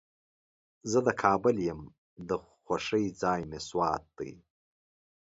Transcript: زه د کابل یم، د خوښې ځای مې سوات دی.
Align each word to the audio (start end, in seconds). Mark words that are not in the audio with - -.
زه 0.91 0.99
د 1.07 1.09
کابل 1.23 1.55
یم، 1.67 1.81
د 2.29 2.31
خوښې 2.63 3.05
ځای 3.21 3.41
مې 3.49 3.59
سوات 3.69 4.03
دی. 4.17 4.33